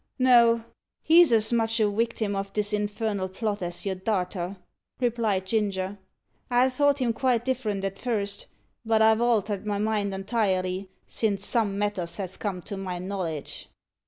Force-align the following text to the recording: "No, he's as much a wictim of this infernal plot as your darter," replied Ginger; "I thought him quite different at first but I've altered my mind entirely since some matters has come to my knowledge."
"No, 0.17 0.63
he's 1.03 1.31
as 1.31 1.53
much 1.53 1.79
a 1.79 1.83
wictim 1.83 2.35
of 2.35 2.51
this 2.53 2.73
infernal 2.73 3.29
plot 3.29 3.61
as 3.61 3.85
your 3.85 3.93
darter," 3.93 4.57
replied 4.99 5.45
Ginger; 5.45 5.99
"I 6.49 6.71
thought 6.71 6.97
him 6.97 7.13
quite 7.13 7.45
different 7.45 7.83
at 7.85 7.99
first 7.99 8.47
but 8.83 9.03
I've 9.03 9.21
altered 9.21 9.63
my 9.67 9.77
mind 9.77 10.11
entirely 10.15 10.89
since 11.05 11.45
some 11.45 11.77
matters 11.77 12.17
has 12.17 12.35
come 12.35 12.63
to 12.63 12.77
my 12.77 12.97
knowledge." 12.97 13.69